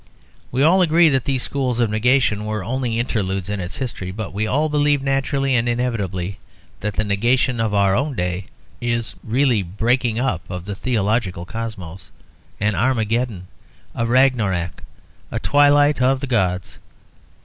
We 0.51 0.63
all 0.63 0.81
agree 0.81 1.09
that 1.09 1.25
these 1.25 1.43
schools 1.43 1.79
of 1.79 1.91
negation 1.91 2.45
were 2.47 2.63
only 2.63 2.97
interludes 2.97 3.51
in 3.51 3.59
its 3.59 3.77
history; 3.77 4.09
but 4.09 4.33
we 4.33 4.47
all 4.47 4.67
believe 4.67 5.03
naturally 5.03 5.53
and 5.53 5.69
inevitably 5.69 6.39
that 6.79 6.95
the 6.95 7.03
negation 7.03 7.59
of 7.59 7.71
our 7.75 7.95
own 7.95 8.15
day 8.15 8.47
is 8.81 9.13
really 9.23 9.59
a 9.59 9.65
breaking 9.65 10.17
up 10.17 10.41
of 10.49 10.65
the 10.65 10.73
theological 10.73 11.45
cosmos, 11.45 12.09
an 12.59 12.73
Armageddon, 12.73 13.45
a 13.93 14.07
Ragnorak, 14.07 14.81
a 15.29 15.37
twilight 15.39 16.01
of 16.01 16.19
the 16.19 16.25
gods. 16.25 16.79